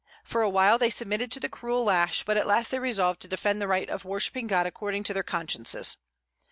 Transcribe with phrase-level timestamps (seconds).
[0.23, 3.27] For a while they submitted to the cruel lash, but at last they resolved to
[3.27, 5.97] defend the right of worshipping God according to their consciences.